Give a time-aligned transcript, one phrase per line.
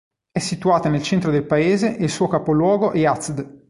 [0.31, 3.59] È situata nel centro del paese e il suo capoluogo è Yazd.